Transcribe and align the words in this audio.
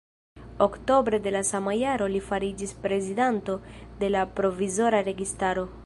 Oktobre 0.65 1.19
de 1.25 1.33
la 1.35 1.41
sama 1.49 1.75
jaro 1.81 2.07
li 2.15 2.21
fariĝis 2.31 2.75
prezidanto 2.87 3.59
de 4.01 4.11
la 4.17 4.29
provizora 4.41 5.05
registaro. 5.13 5.73